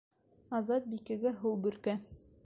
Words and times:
Азат 0.59 0.87
Бикәгә 0.93 1.33
һыу 1.43 1.59
бөркә. 1.67 1.95